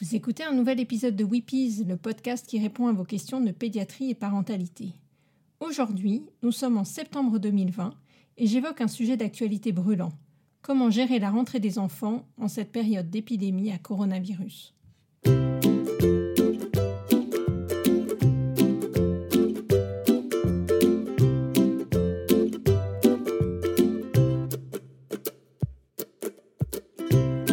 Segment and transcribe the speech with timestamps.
[0.00, 3.50] Vous écoutez un nouvel épisode de Weepies, le podcast qui répond à vos questions de
[3.50, 4.94] pédiatrie et parentalité.
[5.60, 7.92] Aujourd'hui, nous sommes en septembre 2020
[8.38, 10.12] et j'évoque un sujet d'actualité brûlant.
[10.62, 14.74] Comment gérer la rentrée des enfants en cette période d'épidémie à coronavirus?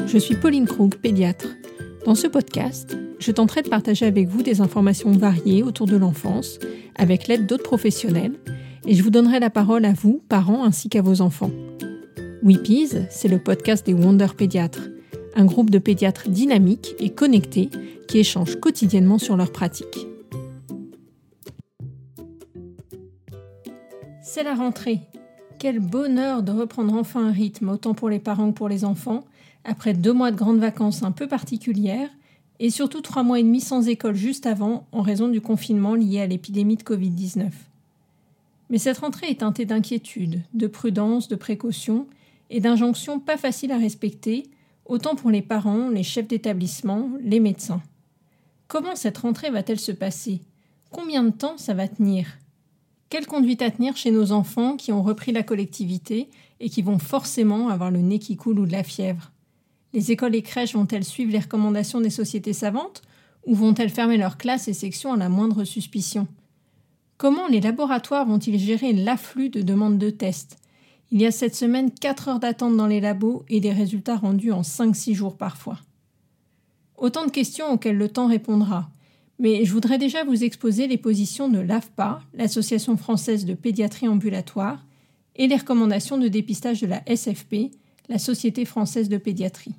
[0.05, 1.47] Je suis Pauline Krug, pédiatre.
[2.07, 6.57] Dans ce podcast, je tenterai de partager avec vous des informations variées autour de l'enfance,
[6.95, 8.39] avec l'aide d'autres professionnels,
[8.85, 11.51] et je vous donnerai la parole à vous, parents, ainsi qu'à vos enfants.
[12.43, 14.87] Weepies, c'est le podcast des Wonder Pédiatres,
[15.35, 17.69] un groupe de pédiatres dynamiques et connectés
[18.07, 20.07] qui échangent quotidiennement sur leurs pratiques.
[24.21, 25.01] C'est la rentrée.
[25.59, 29.25] Quel bonheur de reprendre enfin un rythme, autant pour les parents que pour les enfants,
[29.67, 32.09] après deux mois de grandes vacances un peu particulières,
[32.59, 36.21] et surtout trois mois et demi sans école juste avant en raison du confinement lié
[36.21, 37.51] à l'épidémie de Covid-19.
[38.69, 42.07] Mais cette rentrée est teintée d'inquiétude, de prudence, de précaution
[42.49, 44.49] et d'injonctions pas faciles à respecter,
[44.85, 47.81] autant pour les parents, les chefs d'établissement, les médecins.
[48.67, 50.41] Comment cette rentrée va-t-elle se passer?
[50.91, 52.27] Combien de temps ça va tenir?
[53.09, 56.99] Quelle conduite à tenir chez nos enfants qui ont repris la collectivité et qui vont
[56.99, 59.31] forcément avoir le nez qui coule ou de la fièvre?
[59.93, 63.01] Les écoles et crèches vont-elles suivre les recommandations des sociétés savantes
[63.45, 66.27] ou vont-elles fermer leurs classes et sections à la moindre suspicion?
[67.17, 70.57] Comment les laboratoires vont-ils gérer l'afflux de demandes de tests?
[71.11, 74.51] Il y a cette semaine 4 heures d'attente dans les labos et des résultats rendus
[74.51, 75.79] en 5-6 jours parfois.
[76.97, 78.89] Autant de questions auxquelles le temps répondra.
[79.39, 84.83] Mais je voudrais déjà vous exposer les positions de l'AFPA, l'Association française de pédiatrie ambulatoire,
[85.35, 87.71] et les recommandations de dépistage de la SFP,
[88.09, 89.75] la Société française de pédiatrie.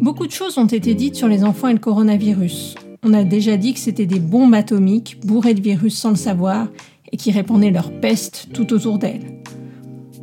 [0.00, 2.76] Beaucoup de choses ont été dites sur les enfants et le coronavirus.
[3.02, 6.68] On a déjà dit que c'était des bombes atomiques bourrées de virus sans le savoir
[7.12, 9.42] et qui répandaient leur peste tout autour d'elles.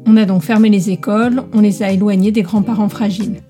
[0.06, 3.42] On a donc fermé les écoles, on les a éloignés des grands-parents fragiles.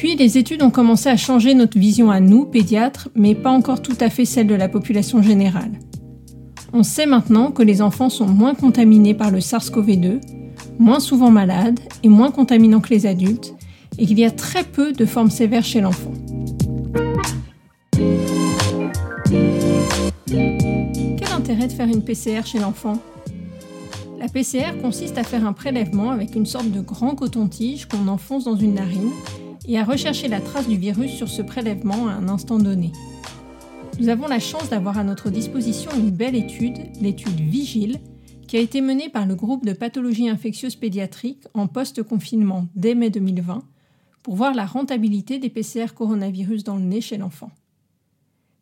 [0.00, 3.82] Puis les études ont commencé à changer notre vision à nous, pédiatres, mais pas encore
[3.82, 5.72] tout à fait celle de la population générale.
[6.72, 10.22] On sait maintenant que les enfants sont moins contaminés par le SARS-CoV-2,
[10.78, 13.54] moins souvent malades et moins contaminants que les adultes,
[13.98, 16.14] et qu'il y a très peu de formes sévères chez l'enfant.
[20.26, 22.98] Quel intérêt de faire une PCR chez l'enfant?
[24.18, 28.44] La PCR consiste à faire un prélèvement avec une sorte de grand coton-tige qu'on enfonce
[28.44, 29.10] dans une narine
[29.70, 32.90] et à rechercher la trace du virus sur ce prélèvement à un instant donné.
[34.00, 38.00] Nous avons la chance d'avoir à notre disposition une belle étude, l'étude Vigile,
[38.48, 43.10] qui a été menée par le groupe de pathologie infectieuse pédiatrique en post-confinement dès mai
[43.10, 43.62] 2020
[44.24, 47.52] pour voir la rentabilité des PCR coronavirus dans le nez chez l'enfant.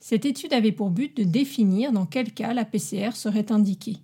[0.00, 3.96] Cette étude avait pour but de définir dans quel cas la PCR serait indiquée.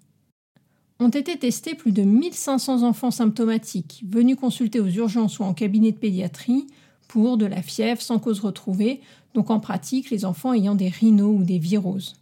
[1.00, 5.92] Ont été testés plus de 1500 enfants symptomatiques venus consulter aux urgences ou en cabinet
[5.92, 6.66] de pédiatrie
[7.09, 9.00] pour de la fièvre sans cause retrouvée,
[9.34, 12.16] donc en pratique les enfants ayant des rhinos ou des viroses.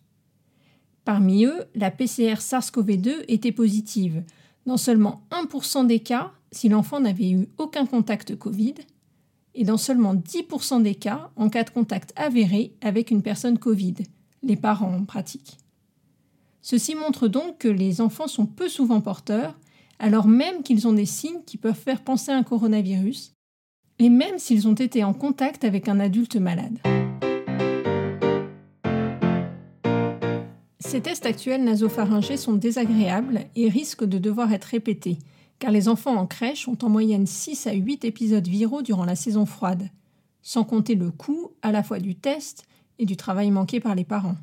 [1.04, 4.22] Parmi eux, la PCR SARS-CoV-2 était positive,
[4.66, 8.74] dans seulement 1% des cas si l'enfant n'avait eu aucun contact Covid,
[9.54, 13.94] et dans seulement 10% des cas en cas de contact avéré avec une personne Covid,
[14.42, 15.58] les parents en pratique.
[16.60, 19.58] Ceci montre donc que les enfants sont peu souvent porteurs,
[19.98, 23.34] alors même qu'ils ont des signes qui peuvent faire penser à un coronavirus,
[24.02, 26.76] et même s'ils ont été en contact avec un adulte malade.
[30.80, 35.18] Ces tests actuels nasopharyngés sont désagréables et risquent de devoir être répétés,
[35.60, 39.14] car les enfants en crèche ont en moyenne 6 à 8 épisodes viraux durant la
[39.14, 39.88] saison froide,
[40.42, 42.64] sans compter le coût à la fois du test
[42.98, 44.36] et du travail manqué par les parents.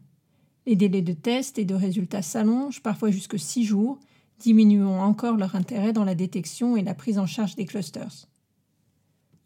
[0.67, 3.99] Les délais de test et de résultats s'allongent, parfois jusque 6 jours,
[4.39, 8.29] diminuant encore leur intérêt dans la détection et la prise en charge des clusters.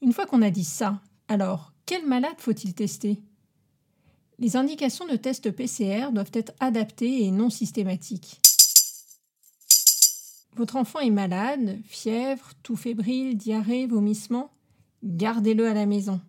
[0.04, 3.22] Une fois qu'on a dit ça, alors, quel malade faut-il tester?
[4.38, 8.42] Les indications de test PCR doivent être adaptées et non systématiques.
[10.58, 14.52] Votre enfant est malade, fièvre, toux fébrile, diarrhée, vomissement
[15.06, 16.20] Gardez-le à la maison.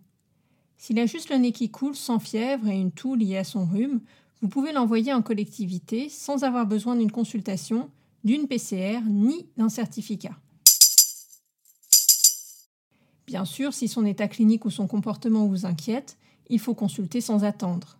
[0.77, 3.65] S'il a juste le nez qui coule sans fièvre et une toux liée à son
[3.65, 3.99] rhume,
[4.41, 7.91] vous pouvez l'envoyer en collectivité sans avoir besoin d'une consultation,
[8.23, 10.37] d'une PCR ni d'un certificat.
[13.27, 16.17] Bien sûr, si son état clinique ou son comportement vous inquiète,
[16.49, 17.97] il faut consulter sans attendre.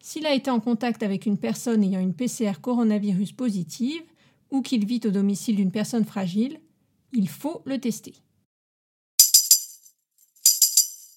[0.00, 4.02] S'il a été en contact avec une personne ayant une PCR coronavirus positive
[4.50, 6.60] ou qu'il vit au domicile d'une personne fragile,
[7.12, 8.14] il faut le tester.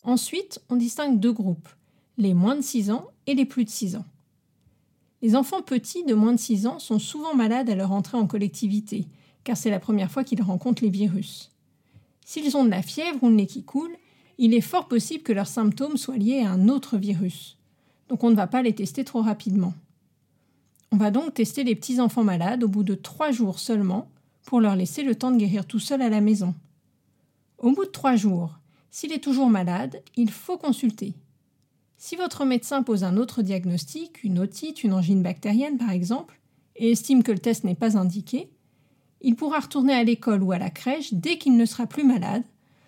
[0.03, 1.69] Ensuite, on distingue deux groupes,
[2.17, 4.05] les moins de 6 ans et les plus de 6 ans.
[5.21, 8.25] Les enfants petits de moins de 6 ans sont souvent malades à leur entrée en
[8.25, 9.07] collectivité,
[9.43, 11.50] car c'est la première fois qu'ils rencontrent les virus.
[12.25, 13.95] S'ils ont de la fièvre ou le nez qui coule,
[14.37, 17.57] il est fort possible que leurs symptômes soient liés à un autre virus.
[18.09, 19.73] Donc on ne va pas les tester trop rapidement.
[20.91, 24.09] On va donc tester les petits enfants malades au bout de 3 jours seulement
[24.43, 26.53] pour leur laisser le temps de guérir tout seul à la maison.
[27.57, 28.57] Au bout de 3 jours,
[28.89, 31.13] s'il est toujours malade, il faut consulter.
[31.97, 36.41] Si votre médecin pose un autre diagnostic, une otite, une angine bactérienne par exemple,
[36.75, 38.49] et estime que le test n'est pas indiqué,
[39.21, 42.43] il pourra retourner à l'école ou à la crèche dès qu'il ne sera plus malade,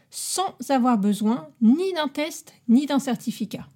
[0.10, 3.68] sans avoir besoin ni d'un test ni d'un certificat.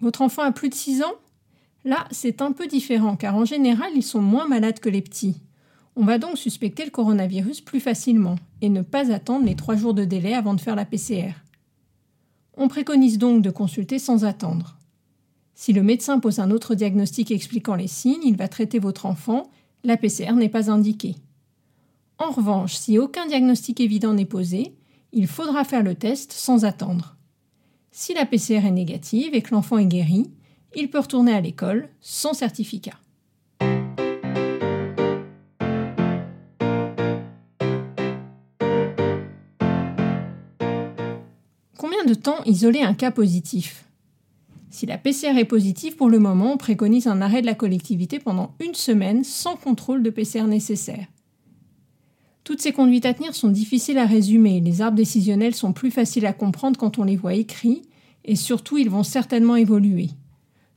[0.00, 1.14] Votre enfant a plus de 6 ans?
[1.84, 5.36] Là, c'est un peu différent car en général, ils sont moins malades que les petits.
[5.96, 9.94] On va donc suspecter le coronavirus plus facilement et ne pas attendre les 3 jours
[9.94, 11.32] de délai avant de faire la PCR.
[12.56, 14.76] On préconise donc de consulter sans attendre.
[15.54, 19.50] Si le médecin pose un autre diagnostic expliquant les signes, il va traiter votre enfant,
[19.84, 21.16] la PCR n'est pas indiquée.
[22.18, 24.74] En revanche, si aucun diagnostic évident n'est posé,
[25.12, 27.16] il faudra faire le test sans attendre.
[27.90, 30.30] Si la PCR est négative et que l'enfant est guéri,
[30.76, 32.98] il peut retourner à l'école sans certificat.
[41.78, 43.87] Combien de temps isoler un cas positif?
[44.70, 48.18] Si la PCR est positive pour le moment, on préconise un arrêt de la collectivité
[48.18, 51.06] pendant une semaine sans contrôle de PCR nécessaire.
[52.44, 56.26] Toutes ces conduites à tenir sont difficiles à résumer, les arbres décisionnels sont plus faciles
[56.26, 57.82] à comprendre quand on les voit écrits,
[58.24, 60.08] et surtout ils vont certainement évoluer.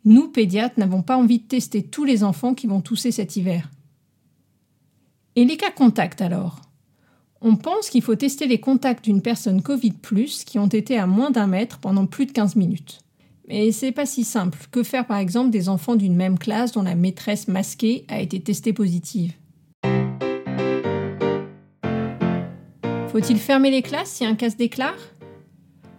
[0.04, 3.70] Nous, pédiatres, n'avons pas envie de tester tous les enfants qui vont tousser cet hiver.
[5.36, 6.62] Et les cas contacts alors?
[7.40, 9.94] On pense qu'il faut tester les contacts d'une personne Covid
[10.46, 13.00] qui ont été à moins d'un mètre pendant plus de 15 minutes.
[13.52, 14.58] Mais c'est pas si simple.
[14.72, 18.40] Que faire par exemple des enfants d'une même classe dont la maîtresse masquée a été
[18.40, 19.34] testée positive?
[23.10, 24.96] Faut-il fermer les classes si un cas se déclare?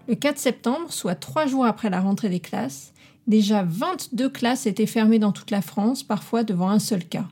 [0.09, 2.93] Le 4 septembre, soit trois jours après la rentrée des classes,
[3.27, 7.29] Déjà 22 classes étaient fermées dans toute la France, parfois devant un seul cas.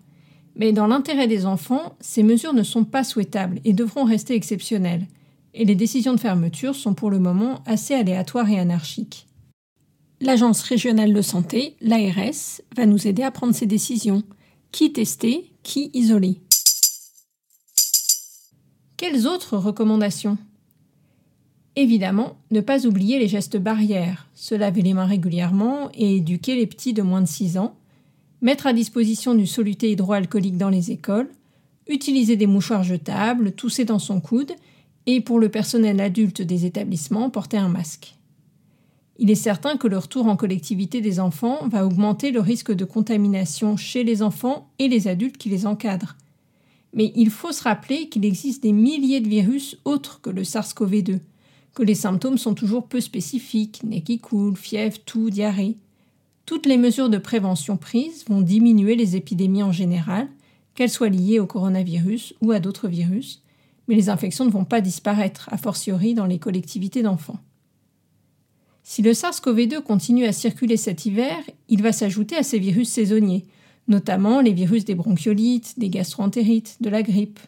[0.55, 5.07] Mais dans l'intérêt des enfants, ces mesures ne sont pas souhaitables et devront rester exceptionnelles.
[5.53, 9.27] Et les décisions de fermeture sont pour le moment assez aléatoires et anarchiques.
[10.23, 14.23] L'Agence régionale de santé, l'ARS, va nous aider à prendre ces décisions.
[14.71, 16.41] Qui tester, qui isoler.
[18.99, 20.37] Quelles autres recommandations?
[21.75, 26.67] Évidemment, ne pas oublier les gestes barrières, se laver les mains régulièrement et éduquer les
[26.67, 27.75] petits de moins de 6 ans,
[28.43, 31.31] mettre à disposition du soluté hydroalcoolique dans les écoles,
[31.89, 34.53] utiliser des mouchoirs jetables, tousser dans son coude.
[35.07, 38.17] Et pour le personnel adulte des établissements, porter un masque.
[39.23, 42.87] Il est certain que le retour en collectivité des enfants va augmenter le risque de
[42.87, 46.17] contamination chez les enfants et les adultes qui les encadrent.
[46.95, 51.21] Mais il faut se rappeler qu'il existe des milliers de virus autres que le SARS-CoV-2
[51.75, 55.77] que les symptômes sont toujours peu spécifiques, nez qui coule, fièvre, toux, diarrhée.
[56.47, 60.29] Toutes les mesures de prévention prises vont diminuer les épidémies en général,
[60.75, 63.43] qu'elles soient liées au coronavirus ou à d'autres virus,
[63.87, 67.39] mais les infections ne vont pas disparaître, a fortiori dans les collectivités d'enfants.
[68.93, 71.37] Si le SARS-CoV-2 continue à circuler cet hiver,
[71.69, 73.47] il va s'ajouter à ces virus saisonniers,
[73.87, 77.39] notamment les virus des bronchiolites, des gastroentérites, de la grippe.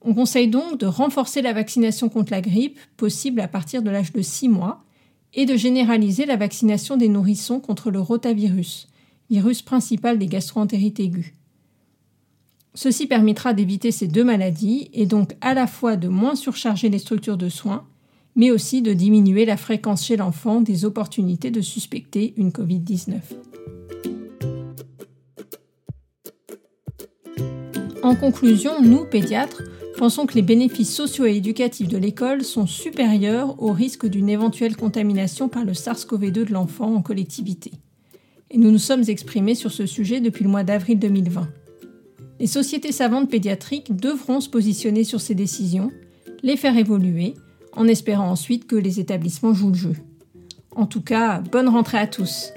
[0.00, 4.12] On conseille donc de renforcer la vaccination contre la grippe, possible à partir de l'âge
[4.12, 4.84] de 6 mois,
[5.32, 8.86] et de généraliser la vaccination des nourrissons contre le rotavirus,
[9.30, 11.32] virus principal des gastroentérites aiguës.
[12.74, 17.00] Ceci permettra d'éviter ces deux maladies et donc à la fois de moins surcharger les
[17.00, 17.88] structures de soins,
[18.36, 23.20] mais aussi de diminuer la fréquence chez l'enfant des opportunités de suspecter une Covid-19.
[28.02, 29.62] En conclusion, nous, pédiatres,
[29.96, 34.76] pensons que les bénéfices sociaux et éducatifs de l'école sont supérieurs au risque d'une éventuelle
[34.76, 37.72] contamination par le SARS-CoV-2 de l'enfant en collectivité.
[38.50, 41.48] Et nous nous sommes exprimés sur ce sujet depuis le mois d'avril 2020.
[42.40, 45.90] Les sociétés savantes pédiatriques devront se positionner sur ces décisions,
[46.42, 47.34] les faire évoluer,
[47.76, 49.96] en espérant ensuite que les établissements jouent le jeu.
[50.74, 52.52] En tout cas, bonne rentrée à tous.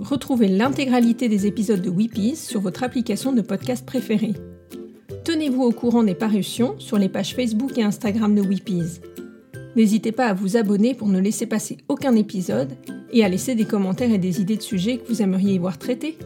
[0.00, 4.34] Retrouvez l'intégralité des épisodes de Weepies sur votre application de podcast préférée.
[5.66, 9.00] au courant des parutions sur les pages Facebook et Instagram de Weepies.
[9.76, 12.70] N'hésitez pas à vous abonner pour ne laisser passer aucun épisode
[13.12, 16.16] et à laisser des commentaires et des idées de sujets que vous aimeriez voir traités.